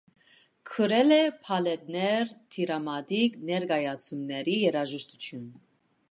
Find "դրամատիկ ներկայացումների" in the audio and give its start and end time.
2.55-4.55